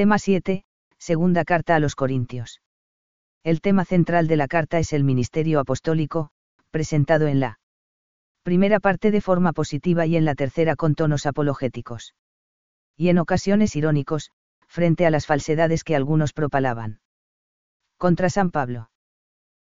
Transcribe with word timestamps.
Tema 0.00 0.18
7, 0.18 0.64
Segunda 0.96 1.44
Carta 1.44 1.76
a 1.76 1.78
los 1.78 1.94
Corintios. 1.94 2.62
El 3.44 3.60
tema 3.60 3.84
central 3.84 4.28
de 4.28 4.36
la 4.36 4.48
carta 4.48 4.78
es 4.78 4.94
el 4.94 5.04
ministerio 5.04 5.60
apostólico, 5.60 6.30
presentado 6.70 7.26
en 7.26 7.38
la 7.38 7.58
primera 8.42 8.80
parte 8.80 9.10
de 9.10 9.20
forma 9.20 9.52
positiva 9.52 10.06
y 10.06 10.16
en 10.16 10.24
la 10.24 10.34
tercera 10.34 10.74
con 10.74 10.94
tonos 10.94 11.26
apologéticos. 11.26 12.14
Y 12.96 13.10
en 13.10 13.18
ocasiones 13.18 13.76
irónicos, 13.76 14.30
frente 14.66 15.04
a 15.04 15.10
las 15.10 15.26
falsedades 15.26 15.84
que 15.84 15.96
algunos 15.96 16.32
propalaban. 16.32 17.00
Contra 17.98 18.30
San 18.30 18.50
Pablo. 18.50 18.90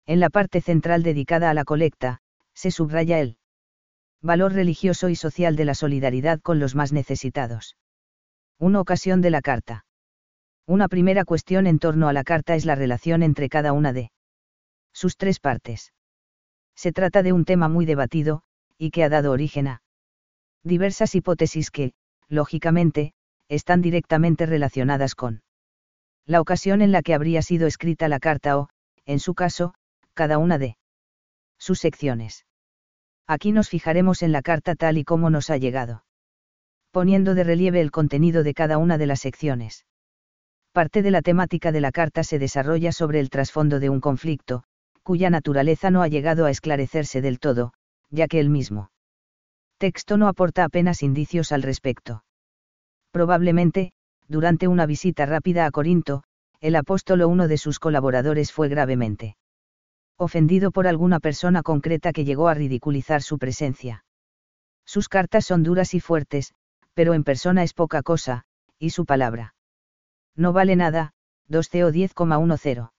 En 0.07 0.19
la 0.19 0.31
parte 0.31 0.61
central 0.61 1.03
dedicada 1.03 1.51
a 1.51 1.53
la 1.53 1.63
colecta, 1.63 2.21
se 2.55 2.71
subraya 2.71 3.19
el 3.19 3.37
valor 4.19 4.53
religioso 4.53 5.09
y 5.09 5.15
social 5.15 5.55
de 5.55 5.65
la 5.65 5.75
solidaridad 5.75 6.41
con 6.41 6.59
los 6.59 6.73
más 6.73 6.91
necesitados. 6.91 7.77
Una 8.57 8.81
ocasión 8.81 9.21
de 9.21 9.29
la 9.29 9.41
carta. 9.43 9.85
Una 10.65 10.87
primera 10.87 11.25
cuestión 11.25 11.67
en 11.67 11.77
torno 11.77 12.07
a 12.07 12.13
la 12.13 12.23
carta 12.23 12.55
es 12.55 12.65
la 12.65 12.75
relación 12.75 13.21
entre 13.21 13.49
cada 13.49 13.73
una 13.73 13.91
de 13.91 14.11
sus 14.93 15.17
tres 15.17 15.39
partes. 15.39 15.93
Se 16.75 16.93
trata 16.93 17.21
de 17.21 17.33
un 17.33 17.43
tema 17.43 17.67
muy 17.67 17.85
debatido, 17.85 18.43
y 18.77 18.91
que 18.91 19.03
ha 19.03 19.09
dado 19.09 19.31
origen 19.31 19.67
a 19.67 19.81
diversas 20.63 21.15
hipótesis 21.15 21.69
que, 21.69 21.93
lógicamente, 22.29 23.13
están 23.49 23.81
directamente 23.81 24.45
relacionadas 24.45 25.15
con 25.15 25.43
la 26.25 26.39
ocasión 26.39 26.81
en 26.81 26.93
la 26.93 27.01
que 27.01 27.13
habría 27.13 27.41
sido 27.41 27.67
escrita 27.67 28.07
la 28.07 28.19
carta 28.19 28.57
o, 28.57 28.69
en 29.05 29.19
su 29.19 29.33
caso, 29.35 29.73
cada 30.13 30.37
una 30.37 30.57
de 30.57 30.77
sus 31.57 31.79
secciones. 31.79 32.45
Aquí 33.27 33.51
nos 33.51 33.67
fijaremos 33.67 34.21
en 34.21 34.31
la 34.31 34.41
carta 34.41 34.75
tal 34.75 34.97
y 34.97 35.03
como 35.03 35.29
nos 35.29 35.49
ha 35.49 35.57
llegado. 35.57 36.05
Poniendo 36.91 37.35
de 37.35 37.43
relieve 37.43 37.81
el 37.81 37.91
contenido 37.91 38.43
de 38.43 38.53
cada 38.53 38.77
una 38.77 38.97
de 38.97 39.07
las 39.07 39.19
secciones. 39.19 39.85
Parte 40.73 41.03
de 41.03 41.11
la 41.11 41.21
temática 41.21 41.71
de 41.71 41.81
la 41.81 41.91
carta 41.91 42.23
se 42.23 42.39
desarrolla 42.39 42.91
sobre 42.91 43.19
el 43.19 43.29
trasfondo 43.29 43.79
de 43.79 43.91
un 43.91 43.99
conflicto, 43.99 44.63
cuya 45.03 45.29
naturaleza 45.29 45.91
no 45.91 46.01
ha 46.01 46.07
llegado 46.07 46.45
a 46.45 46.49
esclarecerse 46.49 47.21
del 47.21 47.39
todo, 47.39 47.73
ya 48.09 48.27
que 48.27 48.39
el 48.39 48.49
mismo 48.49 48.89
texto 49.77 50.17
no 50.17 50.27
aporta 50.27 50.63
apenas 50.63 51.03
indicios 51.03 51.51
al 51.51 51.61
respecto. 51.61 52.23
Probablemente, 53.11 53.91
durante 54.27 54.67
una 54.67 54.87
visita 54.87 55.27
rápida 55.27 55.67
a 55.67 55.71
Corinto, 55.71 56.23
el 56.59 56.75
apóstol 56.75 57.21
o 57.21 57.27
uno 57.27 57.47
de 57.47 57.59
sus 57.59 57.77
colaboradores 57.77 58.51
fue 58.51 58.67
gravemente 58.67 59.35
ofendido 60.17 60.71
por 60.71 60.87
alguna 60.87 61.19
persona 61.19 61.61
concreta 61.61 62.13
que 62.13 62.25
llegó 62.25 62.47
a 62.47 62.53
ridiculizar 62.53 63.21
su 63.21 63.37
presencia. 63.37 64.05
Sus 64.85 65.07
cartas 65.07 65.45
son 65.45 65.61
duras 65.63 65.93
y 65.93 65.99
fuertes, 65.99 66.53
pero 66.93 67.13
en 67.13 67.23
persona 67.23 67.61
es 67.63 67.73
poca 67.73 68.01
cosa, 68.01 68.43
y 68.79 68.91
su 68.91 69.05
palabra. 69.05 69.53
No 70.35 70.53
vale 70.53 70.75
nada, 70.75 71.11
2 71.47 71.69
CO 71.69 71.91
10,10. 71.91 72.91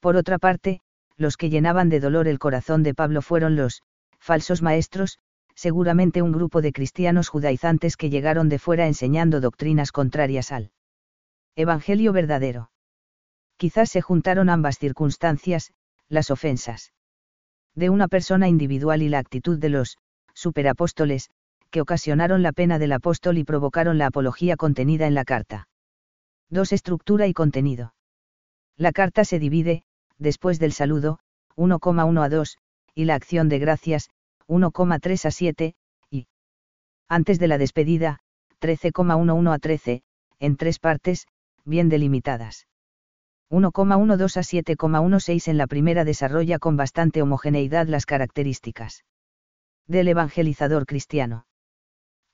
Por 0.00 0.16
otra 0.16 0.38
parte, 0.38 0.80
los 1.16 1.36
que 1.36 1.50
llenaban 1.50 1.88
de 1.88 2.00
dolor 2.00 2.28
el 2.28 2.38
corazón 2.38 2.82
de 2.82 2.94
Pablo 2.94 3.22
fueron 3.22 3.56
los, 3.56 3.82
falsos 4.18 4.62
maestros, 4.62 5.18
seguramente 5.54 6.22
un 6.22 6.32
grupo 6.32 6.62
de 6.62 6.72
cristianos 6.72 7.28
judaizantes 7.28 7.96
que 7.96 8.10
llegaron 8.10 8.48
de 8.48 8.58
fuera 8.58 8.86
enseñando 8.86 9.40
doctrinas 9.40 9.92
contrarias 9.92 10.52
al 10.52 10.72
Evangelio 11.54 12.12
verdadero. 12.12 12.70
Quizás 13.56 13.90
se 13.90 14.00
juntaron 14.00 14.48
ambas 14.48 14.78
circunstancias, 14.78 15.72
las 16.08 16.30
ofensas 16.30 16.92
de 17.74 17.90
una 17.90 18.08
persona 18.08 18.48
individual 18.48 19.02
y 19.02 19.08
la 19.08 19.18
actitud 19.18 19.58
de 19.58 19.70
los 19.70 19.96
superapóstoles, 20.34 21.30
que 21.70 21.80
ocasionaron 21.80 22.42
la 22.42 22.52
pena 22.52 22.78
del 22.78 22.92
apóstol 22.92 23.38
y 23.38 23.44
provocaron 23.44 23.98
la 23.98 24.06
apología 24.06 24.56
contenida 24.56 25.06
en 25.06 25.14
la 25.14 25.24
carta. 25.24 25.68
2. 26.52 26.70
Estructura 26.72 27.26
y 27.26 27.32
contenido. 27.32 27.94
La 28.76 28.92
carta 28.92 29.24
se 29.24 29.38
divide, 29.38 29.84
después 30.18 30.58
del 30.58 30.72
saludo, 30.72 31.18
1,1 31.56 32.22
a 32.22 32.28
2, 32.28 32.58
y 32.94 33.06
la 33.06 33.14
acción 33.14 33.48
de 33.48 33.58
gracias, 33.58 34.10
1,3 34.48 35.24
a 35.24 35.30
7, 35.30 35.74
y 36.10 36.26
antes 37.08 37.38
de 37.38 37.48
la 37.48 37.56
despedida, 37.56 38.18
13,11 38.60 39.50
a 39.50 39.58
13, 39.58 40.02
en 40.40 40.56
tres 40.58 40.78
partes, 40.78 41.26
bien 41.64 41.88
delimitadas. 41.88 42.66
1,12 43.50 44.36
a 44.36 44.74
7,16 44.76 45.48
en 45.48 45.56
la 45.56 45.66
primera 45.66 46.04
desarrolla 46.04 46.58
con 46.58 46.76
bastante 46.76 47.22
homogeneidad 47.22 47.86
las 47.86 48.04
características 48.04 49.04
del 49.86 50.08
evangelizador 50.08 50.84
cristiano. 50.84 51.46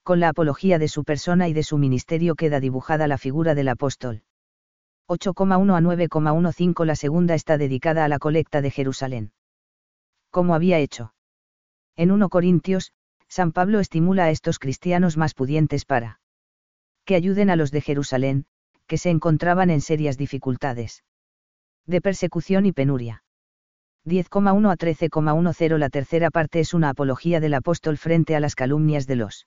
Con 0.08 0.20
la 0.20 0.30
apología 0.30 0.78
de 0.78 0.88
su 0.88 1.04
persona 1.04 1.48
y 1.48 1.52
de 1.52 1.62
su 1.62 1.76
ministerio 1.76 2.34
queda 2.34 2.60
dibujada 2.60 3.06
la 3.08 3.18
figura 3.18 3.54
del 3.54 3.68
apóstol. 3.68 4.22
8,1 5.06 5.76
a 5.76 5.80
9,15 5.82 6.86
La 6.86 6.96
segunda 6.96 7.34
está 7.34 7.58
dedicada 7.58 8.06
a 8.06 8.08
la 8.08 8.18
colecta 8.18 8.62
de 8.62 8.70
Jerusalén. 8.70 9.32
Como 10.30 10.54
había 10.54 10.78
hecho. 10.78 11.12
En 11.94 12.10
1 12.10 12.30
Corintios, 12.30 12.92
San 13.28 13.52
Pablo 13.52 13.80
estimula 13.80 14.24
a 14.24 14.30
estos 14.30 14.58
cristianos 14.58 15.18
más 15.18 15.34
pudientes 15.34 15.84
para 15.84 16.20
que 17.04 17.14
ayuden 17.14 17.50
a 17.50 17.56
los 17.56 17.70
de 17.70 17.82
Jerusalén, 17.82 18.46
que 18.86 18.96
se 18.96 19.10
encontraban 19.10 19.68
en 19.68 19.82
serias 19.82 20.16
dificultades 20.16 21.04
de 21.84 22.00
persecución 22.00 22.64
y 22.64 22.72
penuria. 22.72 23.24
10,1 24.06 24.72
a 24.72 24.76
13,10 24.78 25.76
La 25.76 25.90
tercera 25.90 26.30
parte 26.30 26.60
es 26.60 26.72
una 26.72 26.88
apología 26.88 27.40
del 27.40 27.52
apóstol 27.52 27.98
frente 27.98 28.34
a 28.36 28.40
las 28.40 28.54
calumnias 28.54 29.06
de 29.06 29.16
los 29.16 29.46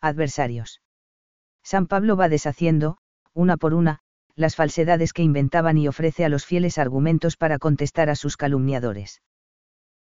adversarios. 0.00 0.80
San 1.62 1.86
Pablo 1.86 2.16
va 2.16 2.28
deshaciendo, 2.28 2.98
una 3.34 3.56
por 3.56 3.74
una, 3.74 4.00
las 4.34 4.56
falsedades 4.56 5.12
que 5.12 5.22
inventaban 5.22 5.76
y 5.78 5.88
ofrece 5.88 6.24
a 6.24 6.28
los 6.28 6.46
fieles 6.46 6.78
argumentos 6.78 7.36
para 7.36 7.58
contestar 7.58 8.08
a 8.08 8.14
sus 8.14 8.36
calumniadores. 8.36 9.22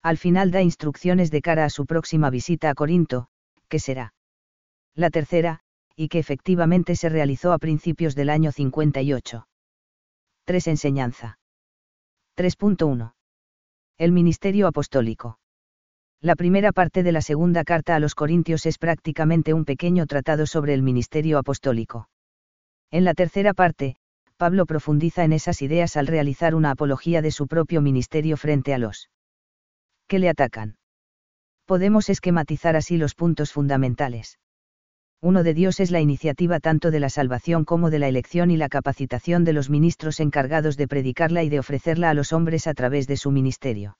Al 0.01 0.17
final 0.17 0.51
da 0.51 0.61
instrucciones 0.61 1.29
de 1.29 1.41
cara 1.41 1.65
a 1.65 1.69
su 1.69 1.85
próxima 1.85 2.29
visita 2.29 2.69
a 2.69 2.75
Corinto, 2.75 3.27
que 3.67 3.79
será 3.79 4.13
la 4.95 5.09
tercera, 5.09 5.59
y 5.95 6.07
que 6.07 6.19
efectivamente 6.19 6.95
se 6.95 7.09
realizó 7.09 7.51
a 7.51 7.57
principios 7.57 8.15
del 8.15 8.29
año 8.29 8.51
58. 8.51 9.47
3. 10.45 10.67
Enseñanza. 10.67 11.39
3.1. 12.37 13.13
El 13.97 14.11
Ministerio 14.13 14.67
Apostólico. 14.67 15.38
La 16.21 16.35
primera 16.35 16.71
parte 16.71 17.03
de 17.03 17.11
la 17.11 17.21
segunda 17.21 17.63
carta 17.63 17.95
a 17.95 17.99
los 17.99 18.15
Corintios 18.15 18.65
es 18.65 18.77
prácticamente 18.77 19.53
un 19.53 19.65
pequeño 19.65 20.05
tratado 20.05 20.45
sobre 20.45 20.73
el 20.73 20.81
ministerio 20.81 21.37
apostólico. 21.37 22.09
En 22.91 23.05
la 23.05 23.13
tercera 23.13 23.53
parte, 23.53 23.95
Pablo 24.37 24.65
profundiza 24.65 25.23
en 25.23 25.33
esas 25.33 25.61
ideas 25.61 25.95
al 25.97 26.07
realizar 26.07 26.55
una 26.55 26.71
apología 26.71 27.21
de 27.21 27.31
su 27.31 27.47
propio 27.47 27.81
ministerio 27.81 28.37
frente 28.37 28.73
a 28.73 28.77
los 28.77 29.09
que 30.07 30.19
le 30.19 30.29
atacan. 30.29 30.77
Podemos 31.65 32.09
esquematizar 32.09 32.75
así 32.75 32.97
los 32.97 33.15
puntos 33.15 33.53
fundamentales 33.53 34.39
uno 35.21 35.43
de 35.43 35.53
Dios 35.53 35.81
es 35.81 35.91
la 35.91 35.99
iniciativa 35.99 36.61
tanto 36.61 36.91
de 36.91 37.01
la 37.01 37.09
salvación 37.09 37.65
como 37.65 37.89
de 37.89 37.99
la 37.99 38.07
elección 38.07 38.51
y 38.51 38.57
la 38.57 38.69
capacitación 38.69 39.43
de 39.43 39.51
los 39.51 39.69
ministros 39.69 40.21
encargados 40.21 40.77
de 40.77 40.87
predicarla 40.87 41.43
y 41.43 41.49
de 41.49 41.59
ofrecerla 41.59 42.09
a 42.09 42.13
los 42.13 42.31
hombres 42.31 42.67
a 42.67 42.73
través 42.73 43.05
de 43.05 43.17
su 43.17 43.29
ministerio. 43.29 43.97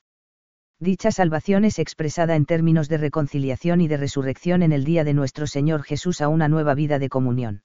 Dicha 0.81 1.11
salvación 1.11 1.65
es 1.65 1.77
expresada 1.77 2.37
en 2.37 2.45
términos 2.45 2.87
de 2.87 2.97
reconciliación 2.97 3.81
y 3.81 3.89
de 3.89 3.97
resurrección 3.97 4.63
en 4.63 4.71
el 4.71 4.85
día 4.85 5.03
de 5.03 5.13
nuestro 5.13 5.45
Señor 5.45 5.83
Jesús 5.83 6.21
a 6.21 6.29
una 6.29 6.47
nueva 6.47 6.73
vida 6.73 6.99
de 6.99 7.09
comunión. 7.09 7.63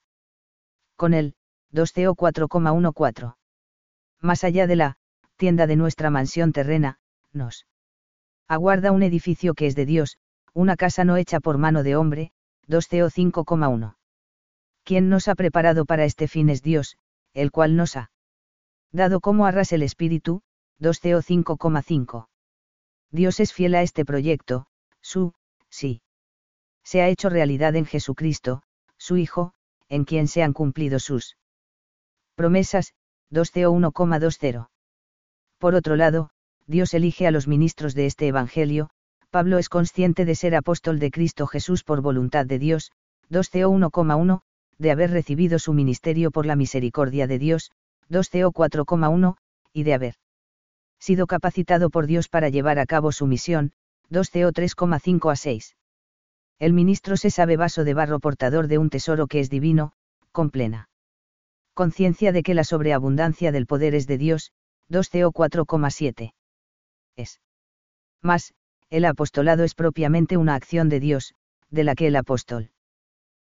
Con 0.97 1.15
él, 1.15 1.35
2 1.71 1.93
CO 1.93 2.17
4,14. 2.17 3.37
Más 4.21 4.43
allá 4.43 4.67
de 4.67 4.77
la 4.77 4.97
tienda 5.37 5.69
de 5.69 5.77
nuestra 5.77 6.11
mansión 6.11 6.53
terrena, 6.53 6.99
nos 7.33 7.67
aguarda 8.49 8.91
un 8.91 9.05
edificio 9.05 9.55
que 9.55 9.67
es 9.69 9.77
de 9.77 9.87
Dios, 9.87 10.19
una 10.53 10.77
casa 10.77 11.05
no 11.05 11.17
hecha 11.17 11.39
por 11.39 11.57
mano 11.57 11.85
de 11.85 11.95
hombre, 11.95 12.33
2 12.67 12.89
CO 12.89 13.11
5,1. 13.11 13.95
Quien 14.83 15.09
nos 15.09 15.29
ha 15.29 15.37
preparado 15.37 15.85
para 15.85 16.05
este 16.05 16.27
fin 16.27 16.49
es 16.49 16.63
Dios, 16.63 16.97
el 17.33 17.53
cual 17.53 17.77
nos 17.77 17.97
ha 17.97 18.11
dado 18.91 19.21
como 19.21 19.47
arras 19.47 19.73
el 19.73 19.83
Espíritu, 19.83 20.43
2 20.79 20.99
CO 20.99 21.23
5,5. 21.23 22.27
Dios 23.11 23.41
es 23.41 23.53
fiel 23.53 23.75
a 23.75 23.83
este 23.83 24.05
proyecto, 24.05 24.67
su, 25.01 25.33
sí. 25.69 26.03
Se 26.83 27.03
ha 27.03 27.09
hecho 27.09 27.29
realidad 27.29 27.77
en 27.77 27.87
Jesucristo, 27.87 28.63
su 28.99 29.17
Hijo, 29.17 29.53
en 29.89 30.05
quien 30.05 30.29
se 30.29 30.43
han 30.43 30.53
cumplido 30.53 30.99
sus 30.99 31.37
promesas, 32.35 32.95
2 33.31 33.51
CO 33.51 33.73
1,20. 33.73 34.69
Por 35.59 35.75
otro 35.75 35.97
lado, 35.97 36.31
Dios 36.67 36.95
elige 36.95 37.27
a 37.27 37.31
los 37.31 37.47
ministros 37.47 37.95
de 37.95 38.07
este 38.07 38.27
Evangelio, 38.27 38.91
Pablo 39.31 39.59
es 39.59 39.69
consciente 39.69 40.25
de 40.25 40.35
ser 40.35 40.55
apóstol 40.55 40.99
de 40.99 41.11
Cristo 41.11 41.47
Jesús 41.47 41.85
por 41.85 42.01
voluntad 42.01 42.47
de 42.47 42.59
Dios, 42.59 42.93
2 43.31 43.49
CO 43.51 43.71
1,1, 43.71 44.43
de 44.79 44.91
haber 44.91 45.11
recibido 45.11 45.59
su 45.59 45.73
ministerio 45.73 46.31
por 46.31 46.47
la 46.47 46.57
misericordia 46.57 47.27
de 47.27 47.39
Dios, 47.39 47.71
2 48.09 48.29
CO 48.29 48.53
4,1, 48.53 49.37
y 49.73 49.83
de 49.83 49.95
haber 49.95 50.15
sido 51.05 51.27
capacitado 51.27 51.91
por 51.91 52.07
Dios 52.07 52.29
para 52.29 52.49
llevar 52.49 52.79
a 52.79 52.87
cabo 52.87 53.13
su 53.13 53.27
misión, 53.27 53.73
2 54.09 54.31
CO 54.31 54.53
3,5 54.53 55.31
a 55.31 55.37
6. 55.37 55.77
El 56.59 56.73
ministro 56.73 57.17
se 57.17 57.31
sabe 57.31 57.57
vaso 57.57 57.85
de 57.85 57.95
barro 57.95 58.21
portador 58.21 58.69
de 58.69 58.79
un 58.79 58.89
tesoro 58.89 59.27
que 59.27 59.41
es 59.41 59.51
divino, 59.51 59.93
con 60.33 60.51
plena 60.51 60.89
Conciencia 61.75 62.33
de 62.33 62.43
que 62.43 62.55
la 62.55 62.65
sobreabundancia 62.65 63.53
del 63.53 63.67
poder 63.67 63.95
es 63.95 64.07
de 64.07 64.17
Dios, 64.17 64.53
2 64.89 65.09
CO 65.11 65.33
4,7. 65.33 66.33
Es. 67.17 67.41
Más, 68.23 68.55
el 68.91 69.05
apostolado 69.05 69.65
es 69.65 69.75
propiamente 69.75 70.37
una 70.37 70.55
acción 70.55 70.89
de 70.89 71.01
Dios, 71.01 71.35
de 71.71 71.85
la 71.85 71.95
que 71.95 72.07
el 72.07 72.17
apóstol 72.17 72.71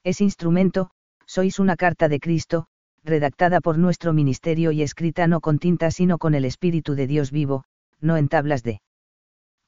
es 0.04 0.20
instrumento, 0.20 0.90
sois 1.26 1.58
una 1.58 1.76
carta 1.76 2.08
de 2.08 2.18
Cristo, 2.18 2.66
redactada 3.04 3.60
por 3.60 3.78
nuestro 3.78 4.12
ministerio 4.12 4.72
y 4.72 4.82
escrita 4.82 5.26
no 5.26 5.40
con 5.40 5.58
tinta 5.58 5.90
sino 5.90 6.18
con 6.18 6.34
el 6.34 6.44
Espíritu 6.44 6.94
de 6.94 7.06
Dios 7.06 7.30
vivo, 7.30 7.64
no 8.00 8.16
en 8.16 8.28
tablas 8.28 8.62
de 8.62 8.80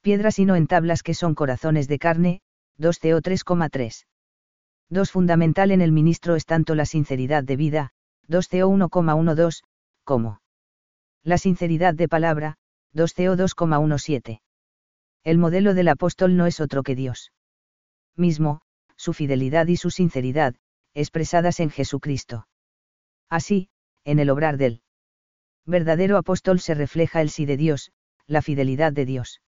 piedra 0.01 0.31
sino 0.31 0.55
en 0.55 0.67
tablas 0.67 1.03
que 1.03 1.13
son 1.13 1.35
corazones 1.35 1.87
de 1.87 1.99
carne, 1.99 2.41
2 2.77 2.99
CO 2.99 3.21
3,3. 3.21 4.05
2 4.89 5.11
Fundamental 5.11 5.71
en 5.71 5.81
el 5.81 5.91
ministro 5.91 6.35
es 6.35 6.45
tanto 6.45 6.75
la 6.75 6.85
sinceridad 6.85 7.43
de 7.43 7.55
vida, 7.55 7.89
2 8.27 8.47
CO 8.47 8.69
1,12, 8.69 9.63
como 10.03 10.41
la 11.23 11.37
sinceridad 11.37 11.95
de 11.95 12.07
palabra, 12.07 12.55
2 12.93 13.13
CO 13.13 13.35
2,17. 13.35 14.41
El 15.23 15.37
modelo 15.39 15.73
del 15.73 15.87
apóstol 15.87 16.37
no 16.37 16.45
es 16.45 16.59
otro 16.59 16.83
que 16.83 16.95
Dios 16.95 17.31
mismo, 18.15 18.61
su 18.95 19.11
fidelidad 19.13 19.67
y 19.67 19.75
su 19.75 19.89
sinceridad, 19.89 20.55
expresadas 20.93 21.59
en 21.59 21.69
Jesucristo. 21.69 22.45
Así, 23.29 23.69
en 24.03 24.19
el 24.19 24.29
obrar 24.29 24.57
del 24.57 24.81
verdadero 25.65 26.17
apóstol 26.17 26.59
se 26.59 26.75
refleja 26.75 27.21
el 27.21 27.29
sí 27.29 27.45
de 27.45 27.57
Dios, 27.57 27.91
la 28.27 28.41
fidelidad 28.41 28.93
de 28.93 29.05
Dios. 29.05 29.41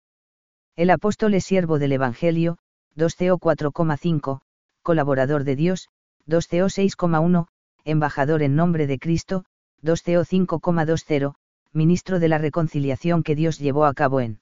El 0.76 0.90
apóstol 0.90 1.34
es 1.34 1.46
siervo 1.46 1.80
del 1.80 1.92
Evangelio, 1.92 2.58
2 2.96 3.16
CO 3.16 3.38
4,5, 3.38 4.42
colaborador 4.82 5.44
de 5.44 5.56
Dios, 5.56 5.90
2 6.26 6.48
CO 6.48 6.66
6,1, 6.66 7.48
embajador 7.84 8.42
en 8.44 8.56
nombre 8.56 8.88
de 8.88 9.00
Cristo, 9.00 9.46
2 9.82 10.02
CO 10.02 10.26
5,20, 10.26 11.36
ministro 11.72 12.20
de 12.20 12.28
la 12.28 12.38
reconciliación 12.38 13.24
que 13.24 13.36
Dios 13.36 13.60
llevó 13.60 13.86
a 13.86 13.94
cabo 13.94 14.22
en 14.22 14.40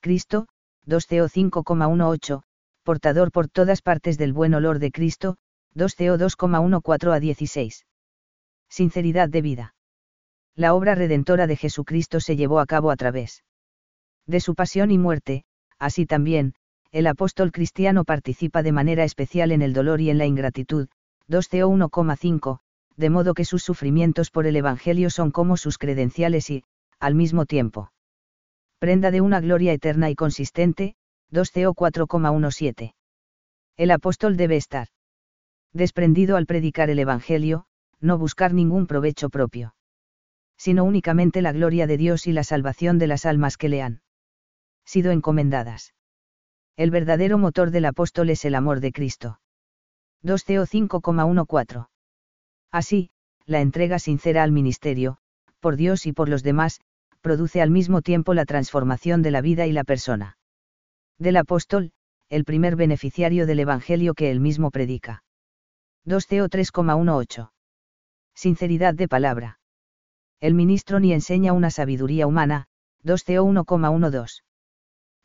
Cristo, 0.00 0.48
2 0.86 1.06
CO 1.06 1.28
5,18, 1.28 2.42
portador 2.82 3.30
por 3.30 3.48
todas 3.48 3.82
partes 3.82 4.16
del 4.16 4.32
buen 4.32 4.54
olor 4.54 4.78
de 4.78 4.90
Cristo, 4.90 5.36
2 5.74 5.94
CO 5.94 6.18
2,14 6.18 7.14
a 7.14 7.20
16. 7.20 7.84
Sinceridad 8.68 9.28
de 9.28 9.42
vida. 9.42 9.74
La 10.54 10.74
obra 10.74 10.94
redentora 10.94 11.46
de 11.46 11.56
Jesucristo 11.56 12.20
se 12.20 12.36
llevó 12.36 12.60
a 12.60 12.66
cabo 12.66 12.90
a 12.90 12.96
través 12.96 13.44
de 14.26 14.40
su 14.40 14.54
pasión 14.54 14.90
y 14.90 14.98
muerte, 14.98 15.44
así 15.78 16.04
también, 16.04 16.54
el 16.92 17.06
apóstol 17.06 17.52
cristiano 17.52 18.04
participa 18.04 18.62
de 18.62 18.72
manera 18.72 19.04
especial 19.04 19.52
en 19.52 19.62
el 19.62 19.72
dolor 19.72 20.00
y 20.00 20.10
en 20.10 20.18
la 20.18 20.26
ingratitud, 20.26 20.88
2 21.28 21.48
CO 21.48 21.68
1,5, 21.68 22.58
de 22.96 23.10
modo 23.10 23.34
que 23.34 23.44
sus 23.44 23.62
sufrimientos 23.62 24.30
por 24.30 24.46
el 24.46 24.56
Evangelio 24.56 25.08
son 25.10 25.30
como 25.30 25.56
sus 25.56 25.78
credenciales 25.78 26.50
y, 26.50 26.64
al 26.98 27.14
mismo 27.14 27.46
tiempo, 27.46 27.92
prenda 28.78 29.10
de 29.10 29.20
una 29.20 29.40
gloria 29.40 29.72
eterna 29.72 30.10
y 30.10 30.14
consistente, 30.14 30.94
2 31.30 31.50
CO 31.50 31.74
4,17. 31.74 32.94
El 33.76 33.90
apóstol 33.92 34.36
debe 34.36 34.56
estar 34.56 34.88
desprendido 35.72 36.36
al 36.36 36.46
predicar 36.46 36.90
el 36.90 36.98
Evangelio, 36.98 37.66
no 38.00 38.18
buscar 38.18 38.54
ningún 38.54 38.86
provecho 38.86 39.28
propio, 39.28 39.74
sino 40.56 40.84
únicamente 40.84 41.42
la 41.42 41.52
gloria 41.52 41.86
de 41.86 41.96
Dios 41.96 42.26
y 42.26 42.32
la 42.32 42.44
salvación 42.44 42.98
de 42.98 43.06
las 43.06 43.26
almas 43.26 43.56
que 43.56 43.68
le 43.68 43.82
han 43.82 44.02
sido 44.84 45.10
encomendadas. 45.12 45.94
El 46.76 46.90
verdadero 46.90 47.38
motor 47.38 47.70
del 47.70 47.84
apóstol 47.84 48.30
es 48.30 48.44
el 48.44 48.54
amor 48.54 48.80
de 48.80 48.92
Cristo. 48.92 49.40
2 50.22 50.44
CO 50.44 50.66
5,14. 50.66 51.88
Así, 52.70 53.10
la 53.46 53.60
entrega 53.60 53.98
sincera 53.98 54.42
al 54.42 54.52
ministerio, 54.52 55.18
por 55.60 55.76
Dios 55.76 56.06
y 56.06 56.12
por 56.12 56.28
los 56.28 56.42
demás, 56.42 56.80
produce 57.20 57.60
al 57.60 57.70
mismo 57.70 58.02
tiempo 58.02 58.34
la 58.34 58.44
transformación 58.44 59.22
de 59.22 59.30
la 59.30 59.40
vida 59.40 59.66
y 59.66 59.72
la 59.72 59.84
persona. 59.84 60.38
Del 61.18 61.36
apóstol, 61.36 61.92
el 62.28 62.44
primer 62.44 62.76
beneficiario 62.76 63.46
del 63.46 63.60
Evangelio 63.60 64.14
que 64.14 64.30
él 64.30 64.40
mismo 64.40 64.70
predica. 64.70 65.24
2 66.04 66.26
CO 66.26 66.48
3,18. 66.48 67.50
Sinceridad 68.38 68.94
de 68.94 69.08
palabra. 69.08 69.58
El 70.38 70.54
ministro 70.54 71.00
ni 71.00 71.12
enseña 71.12 71.52
una 71.52 71.72
sabiduría 71.72 72.28
humana, 72.28 72.68
2 73.02 73.24
CO 73.24 73.44
1,12. 73.44 74.44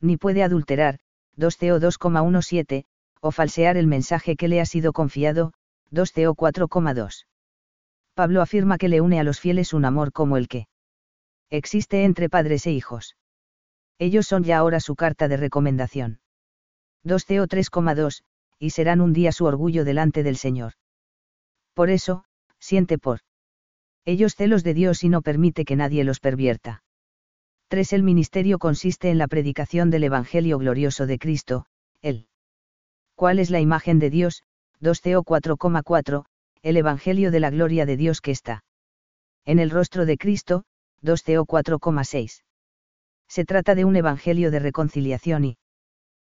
Ni 0.02 0.18
puede 0.18 0.42
adulterar, 0.42 0.98
2 1.36 1.56
CO 1.58 1.80
2,17, 1.80 2.86
o 3.22 3.30
falsear 3.30 3.78
el 3.78 3.86
mensaje 3.86 4.36
que 4.36 4.48
le 4.48 4.60
ha 4.60 4.66
sido 4.66 4.94
confiado, 4.94 5.54
2 5.92 6.12
CO 6.12 6.34
4,2. 6.34 7.28
Pablo 8.16 8.42
afirma 8.42 8.80
que 8.80 8.90
le 8.90 9.00
une 9.00 9.20
a 9.20 9.24
los 9.24 9.40
fieles 9.40 9.76
un 9.76 9.86
amor 9.86 10.12
como 10.12 10.36
el 10.36 10.48
que 10.48 10.68
existe 11.52 12.06
entre 12.06 12.30
padres 12.30 12.66
e 12.66 12.72
hijos. 12.72 13.16
Ellos 14.00 14.26
son 14.26 14.44
ya 14.44 14.58
ahora 14.58 14.80
su 14.80 14.96
carta 14.96 15.28
de 15.28 15.38
recomendación. 15.38 16.20
2 17.04 17.26
CO 17.26 17.46
3,2, 17.46 18.24
y 18.58 18.72
serán 18.72 19.02
un 19.02 19.14
día 19.14 19.32
su 19.32 19.46
orgullo 19.46 19.86
delante 19.86 20.24
del 20.24 20.36
Señor. 20.36 20.74
Por 21.76 21.92
eso, 21.92 22.26
siente 22.64 22.98
por 22.98 23.20
ellos 24.06 24.36
celos 24.36 24.64
de 24.64 24.74
Dios 24.74 25.04
y 25.04 25.10
no 25.10 25.22
permite 25.22 25.66
que 25.66 25.76
nadie 25.76 26.04
los 26.04 26.20
pervierta. 26.20 26.84
3. 27.68 27.94
El 27.94 28.04
ministerio 28.04 28.60
consiste 28.60 29.10
en 29.10 29.18
la 29.18 29.28
predicación 29.28 29.90
del 29.90 30.04
Evangelio 30.04 30.58
glorioso 30.58 31.06
de 31.06 31.18
Cristo, 31.18 31.66
el 32.02 32.28
cuál 33.16 33.40
es 33.40 33.50
la 33.50 33.60
imagen 33.60 34.00
de 34.00 34.10
Dios, 34.10 34.44
2 34.80 35.02
CO 35.02 35.24
4,4, 35.24 36.26
el 36.62 36.78
Evangelio 36.78 37.32
de 37.32 37.40
la 37.40 37.50
gloria 37.50 37.86
de 37.86 37.98
Dios 37.98 38.22
que 38.22 38.32
está 38.32 38.64
en 39.46 39.60
el 39.60 39.70
rostro 39.70 40.06
de 40.06 40.18
Cristo, 40.18 40.64
2 41.02 41.22
CO 41.22 41.46
4,6. 41.46 42.44
Se 43.28 43.46
trata 43.46 43.76
de 43.76 43.84
un 43.84 43.96
Evangelio 43.98 44.52
de 44.52 44.60
reconciliación 44.60 45.44
y 45.46 45.58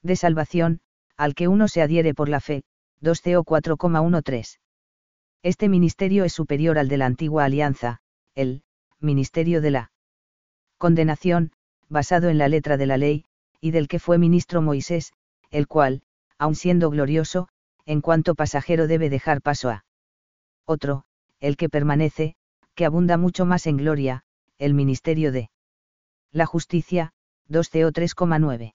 de 0.02 0.16
salvación, 0.16 0.80
al 1.16 1.34
que 1.34 1.46
uno 1.46 1.68
se 1.68 1.82
adhiere 1.82 2.14
por 2.14 2.28
la 2.28 2.40
fe, 2.40 2.64
2 3.00 3.20
CO 3.20 3.44
4,13. 3.44 4.58
Este 5.46 5.68
ministerio 5.68 6.24
es 6.24 6.32
superior 6.32 6.76
al 6.76 6.88
de 6.88 6.96
la 6.96 7.06
antigua 7.06 7.44
alianza, 7.44 8.00
el 8.34 8.64
ministerio 8.98 9.60
de 9.60 9.70
la 9.70 9.92
condenación, 10.76 11.52
basado 11.88 12.30
en 12.30 12.38
la 12.38 12.48
letra 12.48 12.76
de 12.76 12.86
la 12.86 12.96
ley, 12.96 13.24
y 13.60 13.70
del 13.70 13.86
que 13.86 14.00
fue 14.00 14.18
ministro 14.18 14.60
Moisés, 14.60 15.12
el 15.52 15.68
cual, 15.68 16.02
aun 16.36 16.56
siendo 16.56 16.90
glorioso, 16.90 17.46
en 17.84 18.00
cuanto 18.00 18.34
pasajero 18.34 18.88
debe 18.88 19.08
dejar 19.08 19.40
paso 19.40 19.70
a 19.70 19.84
otro, 20.64 21.04
el 21.38 21.56
que 21.56 21.68
permanece, 21.68 22.34
que 22.74 22.84
abunda 22.84 23.16
mucho 23.16 23.46
más 23.46 23.68
en 23.68 23.76
gloria, 23.76 24.24
el 24.58 24.74
ministerio 24.74 25.30
de 25.30 25.48
la 26.32 26.46
justicia, 26.46 27.12
2 27.46 27.68
CO 27.68 27.92
3,9. 27.92 28.74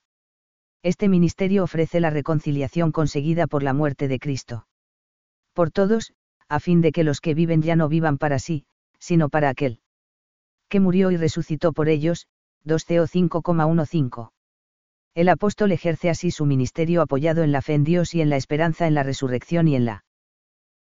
Este 0.82 1.10
ministerio 1.10 1.64
ofrece 1.64 2.00
la 2.00 2.08
reconciliación 2.08 2.92
conseguida 2.92 3.46
por 3.46 3.62
la 3.62 3.74
muerte 3.74 4.08
de 4.08 4.18
Cristo. 4.18 4.66
Por 5.52 5.70
todos, 5.70 6.14
a 6.52 6.60
fin 6.60 6.82
de 6.82 6.92
que 6.92 7.02
los 7.02 7.22
que 7.22 7.32
viven 7.32 7.62
ya 7.62 7.76
no 7.76 7.88
vivan 7.88 8.18
para 8.18 8.38
sí, 8.38 8.66
sino 8.98 9.30
para 9.30 9.48
aquel 9.48 9.80
que 10.68 10.80
murió 10.80 11.10
y 11.10 11.16
resucitó 11.16 11.72
por 11.72 11.88
ellos, 11.88 12.26
2 12.64 12.84
CO 12.84 13.06
5,15. 13.06 14.30
El 15.14 15.28
apóstol 15.30 15.72
ejerce 15.72 16.10
así 16.10 16.30
su 16.30 16.44
ministerio 16.44 17.00
apoyado 17.00 17.42
en 17.42 17.52
la 17.52 17.62
fe 17.62 17.72
en 17.72 17.84
Dios 17.84 18.14
y 18.14 18.20
en 18.20 18.28
la 18.28 18.36
esperanza 18.36 18.86
en 18.86 18.94
la 18.94 19.02
resurrección 19.02 19.66
y 19.66 19.76
en 19.76 19.86
la 19.86 20.04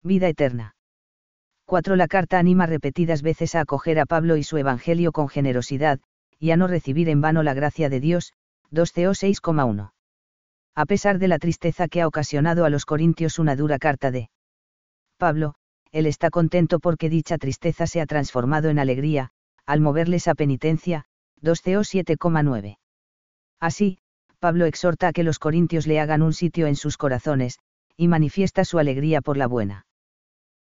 vida 0.01 0.27
eterna. 0.27 0.75
4. 1.65 1.95
La 1.95 2.07
carta 2.07 2.39
anima 2.39 2.65
repetidas 2.65 3.21
veces 3.21 3.53
a 3.53 3.61
acoger 3.61 3.99
a 3.99 4.07
Pablo 4.07 4.37
y 4.37 4.43
su 4.43 4.57
evangelio 4.57 5.11
con 5.11 5.29
generosidad, 5.29 5.99
y 6.39 6.49
a 6.49 6.57
no 6.57 6.65
recibir 6.65 7.09
en 7.09 7.21
vano 7.21 7.43
la 7.43 7.53
gracia 7.53 7.89
de 7.89 7.99
Dios, 7.99 8.33
2 8.71 8.91
CO 8.91 9.11
6,1. 9.11 9.91
A 10.73 10.85
pesar 10.87 11.19
de 11.19 11.27
la 11.27 11.37
tristeza 11.37 11.87
que 11.87 12.01
ha 12.01 12.07
ocasionado 12.07 12.65
a 12.65 12.71
los 12.71 12.85
corintios 12.85 13.37
una 13.37 13.55
dura 13.55 13.77
carta 13.77 14.09
de 14.09 14.31
Pablo, 15.19 15.53
él 15.91 16.05
está 16.05 16.29
contento 16.29 16.79
porque 16.79 17.09
dicha 17.09 17.37
tristeza 17.37 17.85
se 17.87 17.99
ha 17.99 18.05
transformado 18.05 18.69
en 18.69 18.79
alegría, 18.79 19.31
al 19.65 19.81
moverles 19.81 20.27
a 20.29 20.33
penitencia, 20.33 21.05
2 21.41 21.61
CO 21.61 21.81
7,9. 21.81 22.77
Así, 23.59 23.99
Pablo 24.39 24.65
exhorta 24.65 25.09
a 25.09 25.13
que 25.13 25.23
los 25.23 25.37
corintios 25.37 25.87
le 25.87 25.99
hagan 25.99 26.21
un 26.21 26.33
sitio 26.33 26.67
en 26.67 26.77
sus 26.77 26.95
corazones, 26.97 27.59
y 27.97 28.07
manifiesta 28.07 28.63
su 28.63 28.79
alegría 28.79 29.21
por 29.21 29.35
la 29.35 29.47
buena 29.47 29.85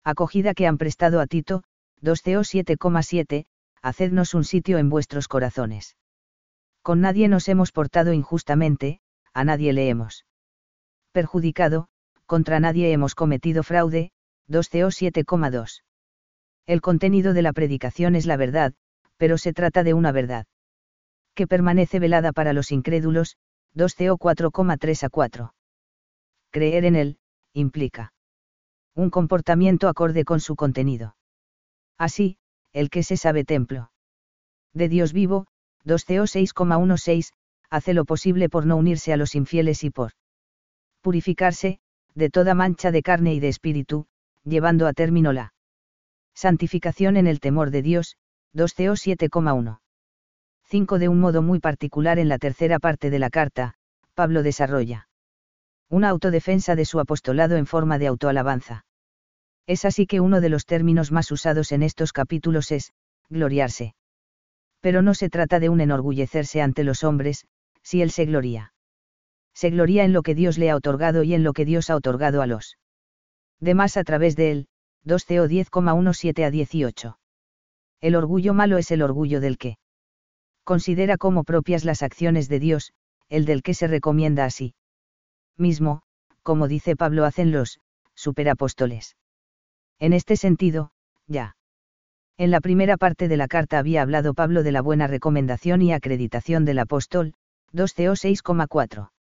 acogida 0.03 0.55
que 0.55 0.67
han 0.67 0.79
prestado 0.79 1.21
a 1.21 1.27
Tito, 1.27 1.63
2 2.01 2.23
CO 2.23 2.41
7,7, 2.41 3.45
hacednos 3.83 4.33
un 4.35 4.45
sitio 4.45 4.79
en 4.79 4.89
vuestros 4.89 5.29
corazones. 5.29 5.97
Con 6.81 7.01
nadie 7.01 7.29
nos 7.29 7.49
hemos 7.49 7.73
portado 7.73 8.13
injustamente, 8.13 9.01
a 9.35 9.45
nadie 9.45 9.73
le 9.75 9.89
hemos 9.91 10.25
perjudicado, 11.13 11.89
contra 12.25 12.61
nadie 12.61 12.93
hemos 12.93 13.15
cometido 13.15 13.63
fraude, 13.63 14.13
2 14.49 14.69
CO 14.69 14.89
7,2. 14.89 15.83
El 16.67 16.81
contenido 16.81 17.33
de 17.33 17.43
la 17.43 17.53
predicación 17.53 18.15
es 18.15 18.27
la 18.27 18.37
verdad, 18.37 18.75
pero 19.17 19.39
se 19.39 19.53
trata 19.53 19.83
de 19.83 19.95
una 19.95 20.13
verdad 20.13 20.47
que 21.35 21.47
permanece 21.47 21.99
velada 21.99 22.33
para 22.33 22.53
los 22.53 22.73
incrédulos, 22.73 23.37
2 23.75 23.95
CO 23.95 24.19
4,3 24.19 25.05
a 25.05 25.09
4. 25.11 25.55
Creer 26.51 26.85
en 26.87 26.97
él, 26.97 27.19
implica 27.53 28.15
un 28.95 29.11
comportamiento 29.11 29.89
acorde 29.89 30.25
con 30.25 30.41
su 30.41 30.57
contenido. 30.57 31.17
Así, 31.99 32.39
el 32.73 32.89
que 32.89 33.03
se 33.03 33.19
sabe 33.19 33.45
templo 33.45 33.91
de 34.73 34.89
Dios 34.89 35.13
vivo, 35.13 35.47
2 35.85 36.05
CO 36.05 36.25
6,16, 36.25 37.33
hace 37.71 37.95
lo 37.95 38.05
posible 38.05 38.49
por 38.49 38.67
no 38.67 38.77
unirse 38.77 39.13
a 39.13 39.17
los 39.17 39.35
infieles 39.35 39.85
y 39.85 39.91
por 39.91 40.13
purificarse, 41.03 41.79
de 42.15 42.31
toda 42.31 42.55
mancha 42.55 42.91
de 42.91 43.03
carne 43.03 43.35
y 43.35 43.41
de 43.41 43.49
espíritu, 43.49 44.07
llevando 44.47 44.87
a 44.87 44.93
término 44.93 45.33
la 45.33 45.53
santificación 46.35 47.17
en 47.17 47.27
el 47.27 47.41
temor 47.41 47.71
de 47.71 47.83
Dios, 47.83 48.17
2 48.53 48.73
CO 48.73 48.93
7,1. 48.93 49.81
5. 50.65 50.99
De 50.99 51.09
un 51.09 51.21
modo 51.21 51.43
muy 51.43 51.61
particular 51.61 52.19
en 52.19 52.29
la 52.29 52.39
tercera 52.39 52.79
parte 52.79 53.11
de 53.11 53.19
la 53.19 53.31
carta, 53.31 53.75
Pablo 54.15 54.43
desarrolla 54.43 55.09
una 55.89 56.09
autodefensa 56.09 56.75
de 56.75 56.85
su 56.85 56.99
apostolado 56.99 57.57
en 57.57 57.67
forma 57.67 57.99
de 57.99 58.09
autoalabanza. 58.09 58.85
Es 59.67 59.85
así 59.85 60.07
que 60.07 60.21
uno 60.21 60.41
de 60.41 60.49
los 60.49 60.67
términos 60.67 61.13
más 61.13 61.31
usados 61.31 61.71
en 61.71 61.83
estos 61.83 62.13
capítulos 62.13 62.73
es, 62.73 62.93
gloriarse. 63.29 63.95
Pero 64.81 65.03
no 65.03 65.15
se 65.15 65.29
trata 65.29 65.61
de 65.61 65.69
un 65.69 65.81
enorgullecerse 65.81 66.61
ante 66.61 66.83
los 66.83 67.05
hombres, 67.05 67.47
si 67.83 68.03
él 68.03 68.11
se 68.11 68.25
gloria. 68.27 68.73
Se 69.55 69.71
gloria 69.71 70.05
en 70.05 70.13
lo 70.13 70.23
que 70.23 70.35
Dios 70.35 70.59
le 70.59 70.71
ha 70.71 70.77
otorgado 70.77 71.23
y 71.23 71.35
en 71.35 71.45
lo 71.45 71.53
que 71.53 71.65
Dios 71.65 71.89
ha 71.89 71.97
otorgado 71.97 72.43
a 72.43 72.47
los 72.47 72.77
demás 73.61 73.97
a 73.97 74.05
través 74.05 74.37
de 74.37 74.51
él, 74.51 74.67
2 75.05 75.25
CO 75.25 75.47
10,17 75.47 76.45
a 76.45 76.51
18. 76.51 77.19
El 78.01 78.15
orgullo 78.15 78.55
malo 78.55 78.79
es 78.79 78.91
el 78.91 79.03
orgullo 79.03 79.41
del 79.41 79.59
que 79.59 79.79
considera 80.65 81.17
como 81.17 81.45
propias 81.45 81.85
las 81.85 82.03
acciones 82.03 82.49
de 82.49 82.59
Dios, 82.59 82.93
el 83.29 83.45
del 83.45 83.63
que 83.63 83.75
se 83.75 83.87
recomienda 83.87 84.45
así. 84.45 84.75
Mismo, 85.57 86.03
como 86.43 86.69
dice 86.69 86.97
Pablo 86.97 87.25
hacen 87.25 87.53
los 87.53 87.79
superapóstoles. 88.15 89.17
En 89.99 90.13
este 90.13 90.37
sentido, 90.37 90.91
ya. 91.27 91.57
En 92.37 92.51
la 92.51 92.61
primera 92.61 92.97
parte 92.97 93.29
de 93.29 93.37
la 93.37 93.49
carta 93.49 93.79
había 93.79 94.03
hablado 94.03 94.35
Pablo 94.35 94.63
de 94.63 94.73
la 94.73 94.83
buena 94.83 95.07
recomendación 95.07 95.81
y 95.83 95.93
acreditación 95.93 96.65
del 96.65 96.81
apóstol, 96.81 97.35
2 97.73 97.95
CO 97.95 98.13
6,4. 98.13 99.11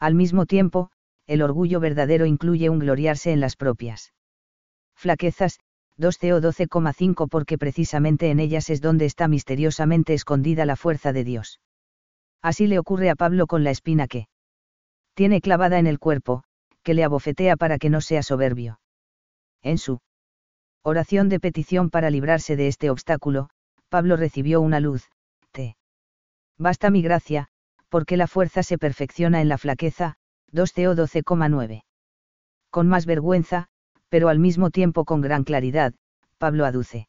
Al 0.00 0.14
mismo 0.14 0.46
tiempo, 0.46 0.90
el 1.32 1.40
orgullo 1.40 1.80
verdadero 1.80 2.26
incluye 2.26 2.68
un 2.68 2.78
gloriarse 2.78 3.32
en 3.32 3.40
las 3.40 3.56
propias 3.56 4.12
flaquezas, 4.94 5.60
2 5.96 6.18
CO 6.18 6.40
12,5 6.42 7.26
porque 7.30 7.56
precisamente 7.56 8.30
en 8.30 8.38
ellas 8.38 8.68
es 8.68 8.82
donde 8.82 9.06
está 9.06 9.28
misteriosamente 9.28 10.12
escondida 10.12 10.66
la 10.66 10.76
fuerza 10.76 11.14
de 11.14 11.24
Dios. 11.24 11.58
Así 12.42 12.66
le 12.66 12.78
ocurre 12.78 13.08
a 13.08 13.14
Pablo 13.14 13.46
con 13.46 13.64
la 13.64 13.70
espina 13.70 14.08
que 14.08 14.28
tiene 15.14 15.40
clavada 15.40 15.78
en 15.78 15.86
el 15.86 15.98
cuerpo, 15.98 16.44
que 16.82 16.92
le 16.92 17.02
abofetea 17.02 17.56
para 17.56 17.78
que 17.78 17.88
no 17.88 18.02
sea 18.02 18.22
soberbio. 18.22 18.78
En 19.62 19.78
su 19.78 20.00
oración 20.82 21.30
de 21.30 21.40
petición 21.40 21.88
para 21.88 22.10
librarse 22.10 22.56
de 22.56 22.68
este 22.68 22.90
obstáculo, 22.90 23.48
Pablo 23.88 24.18
recibió 24.18 24.60
una 24.60 24.80
luz, 24.80 25.08
te. 25.50 25.76
Basta 26.58 26.90
mi 26.90 27.00
gracia, 27.00 27.48
porque 27.88 28.18
la 28.18 28.26
fuerza 28.26 28.62
se 28.62 28.76
perfecciona 28.76 29.40
en 29.40 29.48
la 29.48 29.56
flaqueza, 29.56 30.18
2 30.52 30.72
CO 30.72 30.94
12,9. 30.94 31.84
Con 32.70 32.88
más 32.88 33.06
vergüenza, 33.06 33.68
pero 34.08 34.28
al 34.28 34.38
mismo 34.38 34.70
tiempo 34.70 35.04
con 35.04 35.22
gran 35.22 35.44
claridad, 35.44 35.94
Pablo 36.38 36.66
aduce. 36.66 37.08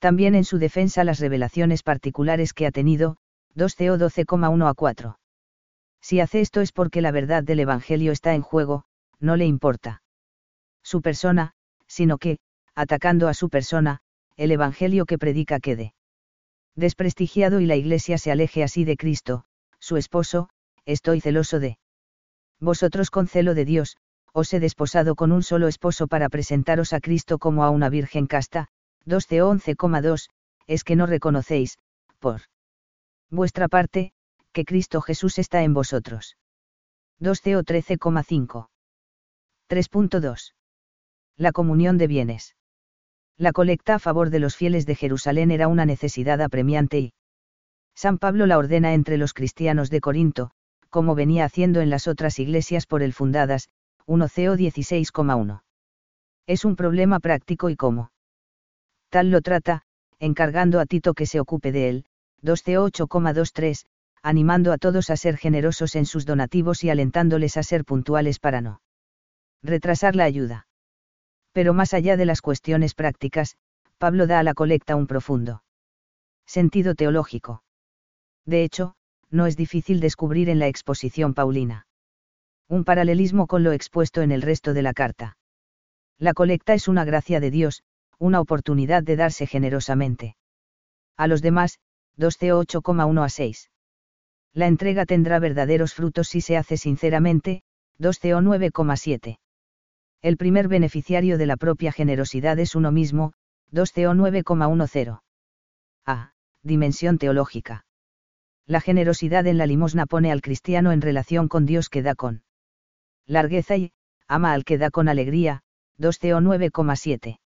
También 0.00 0.34
en 0.34 0.44
su 0.44 0.58
defensa 0.58 1.04
las 1.04 1.20
revelaciones 1.20 1.82
particulares 1.82 2.52
que 2.52 2.66
ha 2.66 2.70
tenido, 2.70 3.16
2 3.54 3.74
CO 3.74 3.98
12,1 3.98 4.68
a 4.68 4.74
4. 4.74 5.18
Si 6.00 6.20
hace 6.20 6.40
esto 6.40 6.60
es 6.60 6.72
porque 6.72 7.00
la 7.00 7.10
verdad 7.10 7.42
del 7.42 7.60
Evangelio 7.60 8.12
está 8.12 8.34
en 8.34 8.42
juego, 8.42 8.84
no 9.20 9.36
le 9.36 9.46
importa 9.46 10.02
su 10.82 11.02
persona, 11.02 11.52
sino 11.86 12.18
que, 12.18 12.38
atacando 12.74 13.28
a 13.28 13.34
su 13.34 13.50
persona, 13.50 14.00
el 14.36 14.52
Evangelio 14.52 15.06
que 15.06 15.18
predica 15.18 15.60
quede 15.60 15.94
desprestigiado 16.76 17.60
y 17.60 17.66
la 17.66 17.74
Iglesia 17.74 18.18
se 18.18 18.30
aleje 18.30 18.62
así 18.62 18.84
de 18.84 18.96
Cristo, 18.96 19.44
su 19.80 19.96
esposo, 19.96 20.48
estoy 20.84 21.20
celoso 21.20 21.58
de 21.58 21.78
vosotros 22.60 23.10
con 23.10 23.28
celo 23.28 23.54
de 23.54 23.64
Dios, 23.64 23.96
os 24.32 24.52
he 24.52 24.60
desposado 24.60 25.14
con 25.14 25.32
un 25.32 25.42
solo 25.42 25.68
esposo 25.68 26.06
para 26.06 26.28
presentaros 26.28 26.92
a 26.92 27.00
Cristo 27.00 27.38
como 27.38 27.64
a 27.64 27.70
una 27.70 27.88
virgen 27.88 28.26
casta, 28.26 28.68
2 29.04 29.26
CO 29.26 29.54
11,2, 29.54 30.28
es 30.66 30.84
que 30.84 30.96
no 30.96 31.06
reconocéis, 31.06 31.78
por 32.18 32.42
vuestra 33.30 33.68
parte, 33.68 34.12
que 34.52 34.64
Cristo 34.64 35.00
Jesús 35.00 35.38
está 35.38 35.62
en 35.62 35.74
vosotros. 35.74 36.36
2 37.20 37.40
CO 37.40 37.62
13,5. 37.62 38.68
3.2. 39.68 40.54
La 41.36 41.52
comunión 41.52 41.98
de 41.98 42.06
bienes. 42.06 42.56
La 43.36 43.52
colecta 43.52 43.96
a 43.96 43.98
favor 43.98 44.30
de 44.30 44.40
los 44.40 44.56
fieles 44.56 44.86
de 44.86 44.94
Jerusalén 44.94 45.50
era 45.50 45.68
una 45.68 45.84
necesidad 45.84 46.40
apremiante 46.40 46.98
y 46.98 47.12
San 47.94 48.18
Pablo 48.18 48.46
la 48.46 48.58
ordena 48.58 48.94
entre 48.94 49.16
los 49.16 49.32
cristianos 49.32 49.90
de 49.90 50.00
Corinto, 50.00 50.50
como 50.90 51.14
venía 51.14 51.44
haciendo 51.44 51.80
en 51.80 51.90
las 51.90 52.08
otras 52.08 52.38
iglesias 52.38 52.86
por 52.86 53.02
él 53.02 53.12
fundadas, 53.12 53.68
1 54.06 54.26
CO 54.28 54.56
16,1. 54.56 55.62
Es 56.46 56.64
un 56.64 56.76
problema 56.76 57.20
práctico 57.20 57.68
y 57.68 57.76
como 57.76 58.10
tal 59.10 59.30
lo 59.30 59.40
trata, 59.40 59.82
encargando 60.18 60.80
a 60.80 60.86
Tito 60.86 61.14
que 61.14 61.26
se 61.26 61.40
ocupe 61.40 61.72
de 61.72 61.88
él, 61.88 62.04
2 62.42 62.62
CO 62.62 62.88
8,23, 62.90 63.84
animando 64.22 64.72
a 64.72 64.78
todos 64.78 65.10
a 65.10 65.16
ser 65.16 65.36
generosos 65.36 65.94
en 65.94 66.06
sus 66.06 66.26
donativos 66.26 66.84
y 66.84 66.90
alentándoles 66.90 67.56
a 67.56 67.62
ser 67.62 67.84
puntuales 67.84 68.38
para 68.38 68.60
no 68.60 68.80
retrasar 69.62 70.16
la 70.16 70.24
ayuda. 70.24 70.66
Pero 71.52 71.74
más 71.74 71.94
allá 71.94 72.16
de 72.16 72.26
las 72.26 72.40
cuestiones 72.40 72.94
prácticas, 72.94 73.56
Pablo 73.98 74.26
da 74.26 74.38
a 74.38 74.42
la 74.42 74.54
colecta 74.54 74.96
un 74.96 75.06
profundo 75.06 75.62
sentido 76.46 76.94
teológico. 76.94 77.62
De 78.46 78.64
hecho, 78.64 78.94
no 79.30 79.46
es 79.46 79.56
difícil 79.56 80.00
descubrir 80.00 80.48
en 80.48 80.58
la 80.58 80.68
exposición 80.68 81.34
paulina 81.34 81.86
un 82.68 82.84
paralelismo 82.84 83.46
con 83.46 83.62
lo 83.62 83.72
expuesto 83.72 84.20
en 84.20 84.30
el 84.30 84.42
resto 84.42 84.74
de 84.74 84.82
la 84.82 84.92
carta. 84.92 85.38
La 86.18 86.34
colecta 86.34 86.74
es 86.74 86.86
una 86.86 87.04
gracia 87.04 87.40
de 87.40 87.50
Dios, 87.50 87.82
una 88.18 88.40
oportunidad 88.40 89.02
de 89.02 89.16
darse 89.16 89.46
generosamente. 89.46 90.36
A 91.16 91.26
los 91.26 91.40
demás, 91.40 91.78
2CO 92.18 92.66
8,1 92.66 93.24
a 93.24 93.28
6. 93.28 93.70
La 94.52 94.66
entrega 94.66 95.06
tendrá 95.06 95.38
verdaderos 95.38 95.94
frutos 95.94 96.28
si 96.28 96.40
se 96.40 96.56
hace 96.56 96.76
sinceramente, 96.76 97.62
2CO 97.98 98.42
9,7. 98.42 99.38
El 100.20 100.36
primer 100.36 100.68
beneficiario 100.68 101.38
de 101.38 101.46
la 101.46 101.56
propia 101.56 101.92
generosidad 101.92 102.58
es 102.58 102.74
uno 102.74 102.92
mismo, 102.92 103.32
2CO 103.72 104.14
9,10. 104.14 105.20
A. 106.04 106.32
Dimensión 106.62 107.18
teológica. 107.18 107.86
La 108.68 108.82
generosidad 108.82 109.46
en 109.46 109.56
la 109.56 109.64
limosna 109.64 110.04
pone 110.04 110.30
al 110.30 110.42
cristiano 110.42 110.92
en 110.92 111.00
relación 111.00 111.48
con 111.48 111.64
Dios 111.64 111.88
que 111.88 112.02
da 112.02 112.14
con 112.14 112.42
largueza 113.26 113.78
y, 113.78 113.92
ama 114.26 114.52
al 114.52 114.66
que 114.66 114.76
da 114.76 114.90
con 114.90 115.08
alegría, 115.08 115.62
2CO 115.98 116.42
9,7. 116.42 117.38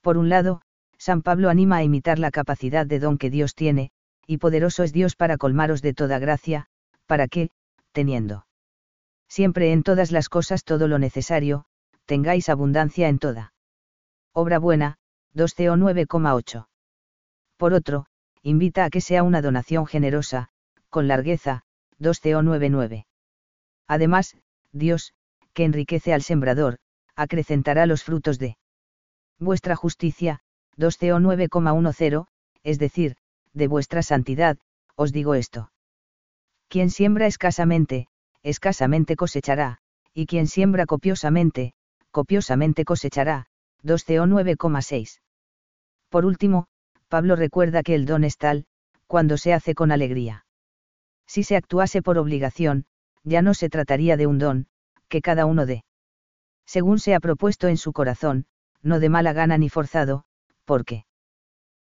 Por 0.00 0.18
un 0.18 0.28
lado, 0.28 0.60
San 0.98 1.22
Pablo 1.22 1.48
anima 1.48 1.76
a 1.76 1.84
imitar 1.84 2.18
la 2.18 2.32
capacidad 2.32 2.84
de 2.86 2.98
don 2.98 3.18
que 3.18 3.30
Dios 3.30 3.54
tiene, 3.54 3.92
y 4.26 4.38
poderoso 4.38 4.82
es 4.82 4.92
Dios 4.92 5.14
para 5.14 5.36
colmaros 5.36 5.80
de 5.80 5.94
toda 5.94 6.18
gracia, 6.18 6.66
para 7.06 7.28
que, 7.28 7.50
teniendo 7.92 8.44
siempre 9.28 9.72
en 9.72 9.84
todas 9.84 10.10
las 10.10 10.28
cosas 10.28 10.64
todo 10.64 10.88
lo 10.88 10.98
necesario, 10.98 11.66
tengáis 12.04 12.48
abundancia 12.48 13.08
en 13.08 13.20
toda. 13.20 13.54
Obra 14.32 14.58
buena, 14.58 14.98
2 15.34 15.54
CO 15.54 15.76
9,8. 15.76 16.66
Por 17.56 17.74
otro, 17.74 18.06
invita 18.42 18.84
a 18.84 18.90
que 18.90 19.00
sea 19.00 19.22
una 19.22 19.42
donación 19.42 19.86
generosa, 19.86 20.48
con 20.90 21.08
largueza, 21.08 21.62
2 21.98 22.20
CO 22.20 22.42
9,9. 22.42 23.06
Además, 23.86 24.36
Dios, 24.72 25.14
que 25.52 25.64
enriquece 25.64 26.12
al 26.12 26.22
sembrador, 26.22 26.78
acrecentará 27.14 27.86
los 27.86 28.02
frutos 28.04 28.38
de 28.38 28.56
vuestra 29.38 29.76
justicia, 29.76 30.40
2 30.76 30.96
CO 30.96 31.18
9,10, 31.18 32.26
es 32.62 32.78
decir, 32.78 33.16
de 33.52 33.68
vuestra 33.68 34.02
santidad, 34.02 34.58
os 34.96 35.12
digo 35.12 35.34
esto. 35.34 35.72
Quien 36.68 36.90
siembra 36.90 37.26
escasamente, 37.26 38.08
escasamente 38.42 39.16
cosechará, 39.16 39.78
y 40.14 40.26
quien 40.26 40.46
siembra 40.46 40.86
copiosamente, 40.86 41.74
copiosamente 42.10 42.84
cosechará, 42.84 43.46
2 43.82 44.04
CO 44.04 44.26
9,6. 44.26 45.20
Por 46.08 46.24
último, 46.24 46.66
Pablo 47.12 47.36
recuerda 47.36 47.82
que 47.82 47.94
el 47.94 48.06
don 48.06 48.24
es 48.24 48.38
tal, 48.38 48.64
cuando 49.06 49.36
se 49.36 49.52
hace 49.52 49.74
con 49.74 49.92
alegría. 49.92 50.46
Si 51.26 51.42
se 51.42 51.56
actuase 51.56 52.00
por 52.00 52.16
obligación, 52.16 52.86
ya 53.22 53.42
no 53.42 53.52
se 53.52 53.68
trataría 53.68 54.16
de 54.16 54.26
un 54.26 54.38
don, 54.38 54.66
que 55.08 55.20
cada 55.20 55.44
uno 55.44 55.66
dé. 55.66 55.84
Según 56.64 56.98
se 56.98 57.14
ha 57.14 57.20
propuesto 57.20 57.68
en 57.68 57.76
su 57.76 57.92
corazón, 57.92 58.46
no 58.80 58.98
de 58.98 59.10
mala 59.10 59.34
gana 59.34 59.58
ni 59.58 59.68
forzado, 59.68 60.24
porque 60.64 61.04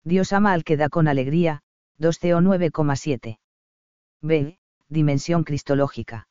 Dios 0.04 0.34
ama 0.34 0.52
al 0.52 0.64
que 0.64 0.78
da 0.78 0.90
con 0.90 1.08
alegría, 1.08 1.62
2 2.00 2.18
CO 2.18 2.42
9,7. 2.42 3.38
B. 4.24 4.58
Dimensión 4.88 5.44
cristológica. 5.44 6.28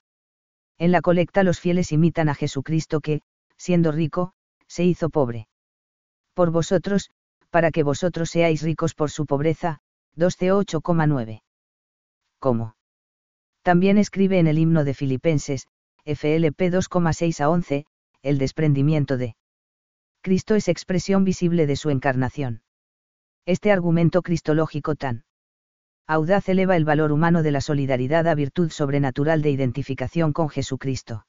En 0.76 0.90
la 0.90 1.02
colecta 1.02 1.44
los 1.44 1.60
fieles 1.60 1.92
imitan 1.92 2.28
a 2.28 2.34
Jesucristo 2.34 3.00
que, 3.00 3.22
siendo 3.56 3.92
rico, 3.92 4.32
se 4.66 4.82
hizo 4.82 5.08
pobre. 5.08 5.46
Por 6.34 6.50
vosotros, 6.50 7.12
para 7.50 7.70
que 7.70 7.82
vosotros 7.82 8.30
seáis 8.30 8.62
ricos 8.62 8.94
por 8.94 9.10
su 9.10 9.26
pobreza, 9.26 9.80
2C8,9. 10.16 11.42
¿Cómo? 12.38 12.76
También 13.62 13.98
escribe 13.98 14.38
en 14.38 14.46
el 14.46 14.58
himno 14.58 14.84
de 14.84 14.94
Filipenses, 14.94 15.66
FLP 16.04 16.70
2,6 16.70 17.40
a 17.40 17.50
11, 17.50 17.86
el 18.22 18.38
desprendimiento 18.38 19.16
de 19.16 19.36
Cristo 20.22 20.54
es 20.54 20.68
expresión 20.68 21.24
visible 21.24 21.66
de 21.66 21.76
su 21.76 21.90
encarnación. 21.90 22.62
Este 23.46 23.72
argumento 23.72 24.22
cristológico 24.22 24.94
tan 24.94 25.24
audaz 26.06 26.48
eleva 26.48 26.76
el 26.76 26.84
valor 26.84 27.12
humano 27.12 27.42
de 27.42 27.50
la 27.50 27.60
solidaridad 27.60 28.26
a 28.26 28.34
virtud 28.34 28.70
sobrenatural 28.70 29.42
de 29.42 29.50
identificación 29.50 30.32
con 30.32 30.48
Jesucristo. 30.48 31.26